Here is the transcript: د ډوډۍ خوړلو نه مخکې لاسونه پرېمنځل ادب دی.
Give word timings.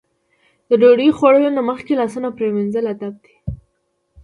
د 0.67 0.69
ډوډۍ 0.81 1.09
خوړلو 1.17 1.49
نه 1.57 1.61
مخکې 1.69 1.93
لاسونه 2.01 2.27
پرېمنځل 2.37 2.85
ادب 2.93 3.13
دی. 3.23 3.33